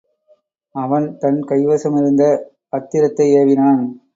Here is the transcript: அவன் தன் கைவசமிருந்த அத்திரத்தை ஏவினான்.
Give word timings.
அவன் 0.75 1.17
தன் 1.17 1.39
கைவசமிருந்த 1.43 2.23
அத்திரத்தை 2.69 3.27
ஏவினான். 3.35 3.83